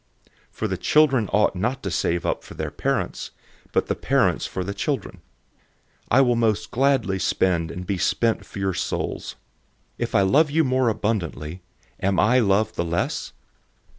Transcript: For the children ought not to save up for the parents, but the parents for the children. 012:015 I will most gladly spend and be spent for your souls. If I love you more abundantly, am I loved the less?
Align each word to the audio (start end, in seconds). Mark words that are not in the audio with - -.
For 0.49 0.67
the 0.67 0.79
children 0.79 1.29
ought 1.31 1.55
not 1.55 1.83
to 1.83 1.91
save 1.91 2.25
up 2.25 2.43
for 2.43 2.55
the 2.55 2.71
parents, 2.71 3.29
but 3.71 3.85
the 3.85 3.93
parents 3.93 4.47
for 4.47 4.63
the 4.63 4.73
children. 4.73 5.17
012:015 6.09 6.17
I 6.17 6.21
will 6.21 6.35
most 6.35 6.71
gladly 6.71 7.19
spend 7.19 7.69
and 7.69 7.85
be 7.85 7.99
spent 7.99 8.43
for 8.43 8.57
your 8.57 8.73
souls. 8.73 9.35
If 9.99 10.15
I 10.15 10.21
love 10.23 10.49
you 10.49 10.63
more 10.63 10.89
abundantly, 10.89 11.61
am 11.99 12.19
I 12.19 12.39
loved 12.39 12.77
the 12.77 12.83
less? 12.83 13.31